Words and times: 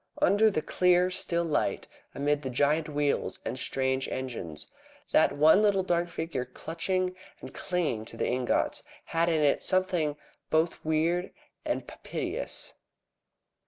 Under 0.19 0.49
the 0.49 0.63
clear, 0.63 1.11
still 1.11 1.43
light, 1.43 1.87
amid 2.15 2.41
the 2.41 2.49
giant 2.49 2.89
wheels 2.89 3.37
and 3.45 3.59
strange 3.59 4.09
engines, 4.09 4.65
that 5.11 5.31
one 5.31 5.61
little 5.61 5.83
dark 5.83 6.09
figure 6.09 6.43
clutching 6.43 7.15
and 7.39 7.53
clinging 7.53 8.05
to 8.05 8.17
the 8.17 8.25
ingots 8.27 8.81
had 9.05 9.29
in 9.29 9.43
it 9.43 9.61
something 9.61 10.17
both 10.49 10.83
weird 10.83 11.31
and 11.65 11.85
piteous. 12.03 12.73